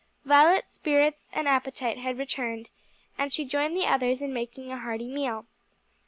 Violet's 0.25 0.71
spirits 0.73 1.29
and 1.31 1.47
appetite 1.47 1.99
had 1.99 2.17
returned, 2.17 2.71
and 3.19 3.31
she 3.31 3.45
joined 3.45 3.77
the 3.77 3.85
others 3.85 4.19
in 4.19 4.33
making 4.33 4.71
a 4.71 4.79
hearty 4.79 5.07
meal. 5.07 5.45